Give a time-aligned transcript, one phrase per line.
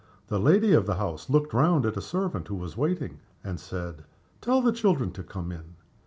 [0.29, 4.03] The lady of the house looked round at the servant who was waiting, and said,
[4.41, 5.75] "Tell the children to come in."